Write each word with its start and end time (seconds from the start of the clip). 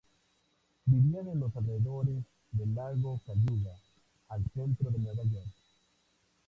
Vivían 0.87 1.27
en 1.27 1.41
los 1.41 1.55
alrededores 1.55 2.23
del 2.53 2.73
lago 2.73 3.21
Cayuga, 3.23 3.75
al 4.29 4.43
centro 4.55 4.89
de 4.89 4.97
Nueva 4.97 5.23
York. 5.25 5.53